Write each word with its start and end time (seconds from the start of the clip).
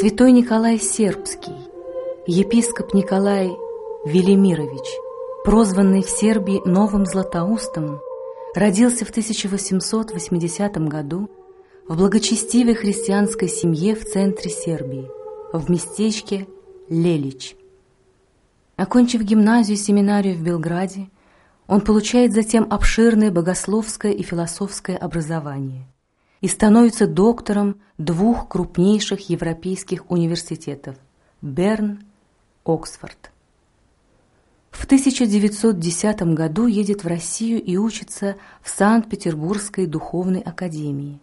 Святой 0.00 0.32
Николай 0.32 0.78
Сербский, 0.78 1.52
епископ 2.26 2.94
Николай 2.94 3.50
Велимирович, 4.06 4.86
прозванный 5.44 6.02
в 6.02 6.08
Сербии 6.08 6.62
Новым 6.64 7.04
Златоустом, 7.04 8.00
родился 8.54 9.04
в 9.04 9.10
1880 9.10 10.76
году 10.88 11.28
в 11.86 11.98
благочестивой 11.98 12.76
христианской 12.76 13.48
семье 13.48 13.94
в 13.94 14.06
центре 14.06 14.50
Сербии, 14.50 15.10
в 15.52 15.70
местечке 15.70 16.46
Лелич. 16.90 17.56
Окончив 18.76 19.22
гимназию 19.22 19.78
и 19.78 19.80
семинарию 19.80 20.36
в 20.36 20.42
Белграде, 20.42 21.08
он 21.66 21.80
получает 21.80 22.32
затем 22.32 22.66
обширное 22.68 23.30
богословское 23.30 24.12
и 24.12 24.22
философское 24.22 24.96
образование– 24.96 25.86
и 26.40 26.48
становится 26.48 27.06
доктором 27.06 27.80
двух 27.98 28.48
крупнейших 28.48 29.28
европейских 29.28 30.10
университетов– 30.10 30.96
Берн, 31.42 32.00
Оксфорд. 32.64 33.30
В 34.70 34.84
1910 34.84 36.22
году 36.34 36.66
едет 36.66 37.04
в 37.04 37.06
Россию 37.06 37.62
и 37.62 37.76
учится 37.76 38.36
в 38.62 38.70
Санкт-Петербургской 38.70 39.86
духовной 39.86 40.40
академии. 40.40 41.20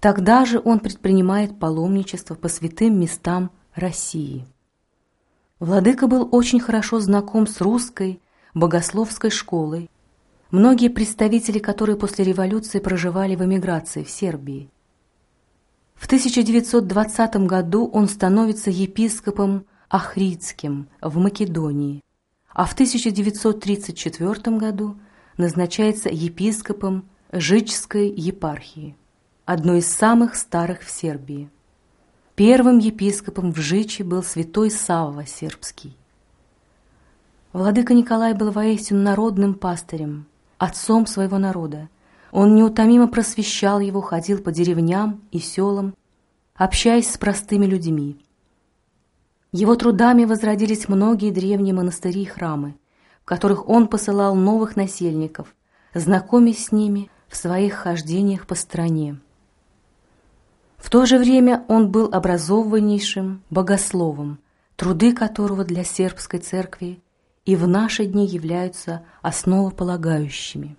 Тогда 0.00 0.44
же 0.44 0.60
он 0.62 0.80
предпринимает 0.80 1.58
паломничество 1.58 2.34
по 2.34 2.48
святым 2.48 3.00
местам 3.00 3.50
России. 3.74 4.46
Владыка 5.58 6.06
был 6.06 6.28
очень 6.30 6.60
хорошо 6.60 7.00
знаком 7.00 7.46
с 7.46 7.60
русской 7.60 8.20
богословской 8.54 9.30
школой 9.30 9.90
многие 10.50 10.88
представители 10.88 11.58
которые 11.58 11.96
после 11.96 12.24
революции 12.24 12.78
проживали 12.78 13.34
в 13.34 13.44
эмиграции 13.44 14.04
в 14.04 14.10
Сербии. 14.10 14.70
В 15.96 16.06
1920 16.06 17.36
году 17.46 17.90
он 17.92 18.08
становится 18.08 18.70
епископом 18.70 19.66
Ахридским 19.88 20.88
в 21.00 21.18
Македонии, 21.18 22.02
а 22.52 22.66
в 22.66 22.72
1934 22.72 24.56
году 24.56 24.96
назначается 25.36 26.08
епископом 26.08 27.08
Жичской 27.32 28.08
епархии, 28.08 28.96
одной 29.44 29.78
из 29.78 29.88
самых 29.88 30.36
старых 30.36 30.82
в 30.82 30.90
Сербии. 30.90 31.50
Первым 32.36 32.78
епископом 32.78 33.52
в 33.52 33.58
Жичи 33.58 34.02
был 34.02 34.24
святой 34.24 34.68
Савва 34.68 35.24
Сербский. 35.24 35.96
Владыка 37.52 37.94
Николай 37.94 38.34
был 38.34 38.50
воистину 38.50 39.02
народным 39.02 39.54
пастырем– 39.54 40.26
отцом 40.58 41.06
своего 41.06 41.38
народа. 41.38 41.88
Он 42.32 42.56
неутомимо 42.56 43.06
просвещал 43.06 43.78
его, 43.78 44.00
ходил 44.00 44.38
по 44.38 44.50
деревням 44.50 45.20
и 45.30 45.38
селам, 45.38 45.94
общаясь 46.56 47.08
с 47.08 47.16
простыми 47.18 47.66
людьми. 47.66 48.16
Его 49.52 49.76
трудами 49.76 50.24
возродились 50.24 50.88
многие 50.88 51.30
древние 51.30 51.72
монастыри 51.72 52.22
и 52.22 52.26
храмы, 52.26 52.74
в 53.22 53.26
которых 53.26 53.68
он 53.68 53.86
посылал 53.86 54.34
новых 54.34 54.74
насельников, 54.74 55.54
знакомясь 55.94 56.64
с 56.64 56.72
ними 56.72 57.12
в 57.28 57.36
своих 57.36 57.74
хождениях 57.74 58.48
по 58.48 58.56
стране. 58.56 59.20
В 60.84 60.90
то 60.90 61.06
же 61.06 61.18
время 61.18 61.64
он 61.66 61.90
был 61.90 62.10
образованнейшим 62.12 63.42
богословом, 63.48 64.38
труды 64.76 65.14
которого 65.14 65.64
для 65.64 65.82
сербской 65.82 66.40
церкви 66.40 67.02
и 67.46 67.56
в 67.56 67.66
наши 67.66 68.04
дни 68.04 68.26
являются 68.26 69.02
основополагающими. 69.22 70.76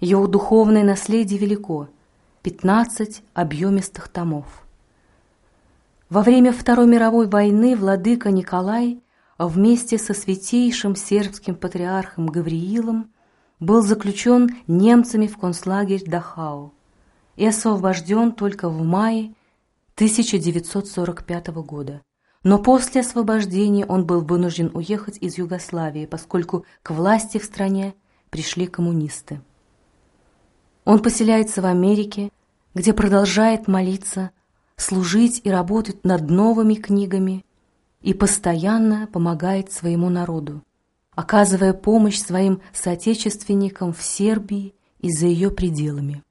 Его 0.00 0.26
духовное 0.26 0.84
наследие 0.84 1.38
велико– 1.38 1.88
15 2.42 3.22
объемистых 3.32 4.08
томов. 4.08 4.66
Во 6.10 6.20
время 6.20 6.52
Второй 6.52 6.86
мировой 6.86 7.26
войны 7.26 7.76
владыка 7.76 8.30
Николай 8.30 9.00
вместе 9.38 9.96
со 9.96 10.12
святейшим 10.12 10.94
сербским 10.94 11.54
патриархом 11.54 12.26
Гавриилом 12.26 13.10
был 13.60 13.80
заключен 13.80 14.58
немцами 14.66 15.26
в 15.26 15.38
концлагерь 15.38 16.04
Дахау 16.04 16.74
и 17.40 17.46
освобожден 17.46 18.32
только 18.32 18.68
в 18.68 18.82
мае 18.84 19.32
1945 19.94 21.46
года. 21.64 22.02
Но 22.42 22.58
после 22.58 23.00
освобождения 23.00 23.86
он 23.86 24.04
был 24.04 24.20
вынужден 24.20 24.70
уехать 24.74 25.16
из 25.22 25.38
Югославии, 25.38 26.04
поскольку 26.04 26.66
к 26.82 26.90
власти 26.90 27.38
в 27.38 27.44
стране 27.44 27.94
пришли 28.28 28.66
коммунисты. 28.66 29.40
Он 30.84 31.00
поселяется 31.00 31.62
в 31.62 31.64
Америке, 31.64 32.30
где 32.74 32.92
продолжает 32.92 33.68
молиться, 33.68 34.32
служить 34.76 35.40
и 35.42 35.50
работать 35.50 36.04
над 36.04 36.28
новыми 36.28 36.74
книгами 36.74 37.46
и 38.02 38.12
постоянно 38.12 39.06
помогает 39.06 39.72
своему 39.72 40.10
народу, 40.10 40.62
оказывая 41.12 41.72
помощь 41.72 42.18
своим 42.18 42.60
соотечественникам 42.74 43.94
в 43.94 44.02
Сербии 44.02 44.74
и 44.98 45.10
за 45.10 45.24
ее 45.24 45.50
пределами. 45.50 46.22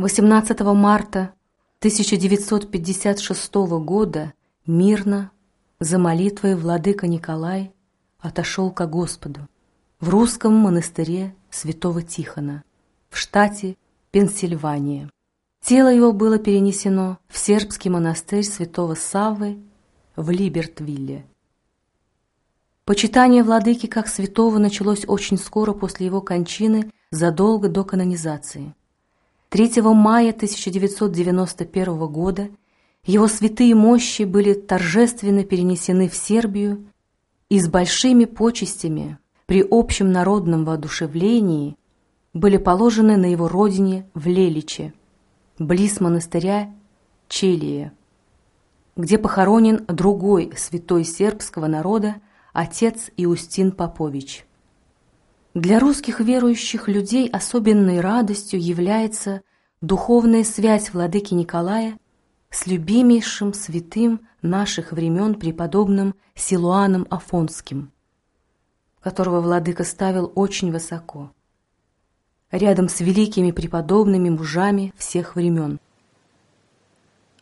18 0.00 0.60
марта 0.60 1.34
1956 1.80 3.54
года 3.84 4.32
Мирно, 4.66 5.30
за 5.78 5.98
молитвой 5.98 6.54
владыка 6.54 7.06
Николай 7.06 7.74
отошел 8.18 8.70
ко 8.70 8.86
Господу 8.86 9.46
в 10.00 10.08
русском 10.08 10.54
монастыре 10.54 11.34
святого 11.50 12.00
Тихона 12.00 12.64
в 13.10 13.18
штате 13.18 13.76
Пенсильвания. 14.10 15.10
Тело 15.62 15.88
его 15.92 16.14
было 16.14 16.38
перенесено 16.38 17.18
в 17.28 17.36
сербский 17.36 17.90
монастырь 17.90 18.44
святого 18.44 18.94
Саввы 18.94 19.58
в 20.16 20.30
Либертвилле. 20.30 21.26
Почитание 22.86 23.42
владыки 23.42 23.86
как 23.86 24.08
святого 24.08 24.56
началось 24.56 25.04
очень 25.06 25.36
скоро 25.36 25.74
после 25.74 26.06
его 26.06 26.22
кончины, 26.22 26.90
задолго 27.10 27.68
до 27.68 27.84
канонизации. 27.84 28.74
3 29.50 29.82
мая 29.82 30.30
1991 30.30 32.06
года 32.06 32.50
его 33.04 33.26
святые 33.26 33.74
мощи 33.74 34.22
были 34.22 34.54
торжественно 34.54 35.42
перенесены 35.42 36.08
в 36.08 36.14
Сербию 36.14 36.86
и 37.48 37.58
с 37.58 37.68
большими 37.68 38.26
почестями 38.26 39.18
при 39.46 39.66
общем 39.68 40.12
народном 40.12 40.64
воодушевлении 40.64 41.76
были 42.32 42.58
положены 42.58 43.16
на 43.16 43.26
его 43.26 43.48
родине 43.48 44.08
в 44.14 44.28
Леличе, 44.28 44.94
близ 45.58 45.98
монастыря 45.98 46.72
Челия, 47.26 47.92
где 48.96 49.18
похоронен 49.18 49.84
другой 49.88 50.52
святой 50.56 51.02
сербского 51.02 51.66
народа 51.66 52.20
отец 52.52 53.10
Иустин 53.16 53.72
Попович. 53.72 54.44
Для 55.60 55.78
русских 55.78 56.20
верующих 56.20 56.88
людей 56.88 57.28
особенной 57.28 58.00
радостью 58.00 58.58
является 58.58 59.42
духовная 59.82 60.42
связь 60.42 60.90
владыки 60.94 61.34
Николая 61.34 61.98
с 62.48 62.66
любимейшим 62.66 63.52
святым 63.52 64.22
наших 64.40 64.92
времен 64.92 65.34
преподобным 65.34 66.14
Силуаном 66.34 67.06
Афонским, 67.10 67.92
которого 69.02 69.42
владыка 69.42 69.84
ставил 69.84 70.32
очень 70.34 70.72
высоко, 70.72 71.30
рядом 72.50 72.88
с 72.88 73.00
великими 73.00 73.50
преподобными 73.50 74.30
мужами 74.30 74.94
всех 74.96 75.36
времен. 75.36 75.78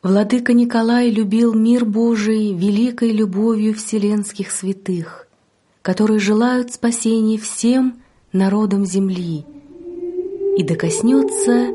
Владыка 0.03 0.55
Николай 0.55 1.09
любил 1.09 1.55
мир 1.55 1.85
Божий 1.85 2.53
великой 2.53 3.13
любовью 3.13 3.75
вселенских 3.75 4.51
святых, 4.51 5.29
которые 5.83 6.19
желают 6.19 6.73
спасения 6.73 7.39
всем 7.39 8.03
народам 8.33 8.85
земли, 8.85 9.45
и 10.57 10.63
докоснется 10.63 11.73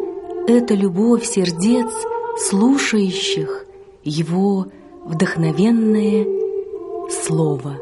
эта 0.48 0.74
любовь 0.74 1.26
сердец– 1.26 1.92
слушающих 2.38 3.66
Его 4.04 4.68
вдохновенное 5.06 6.26
Слово. 7.10 7.78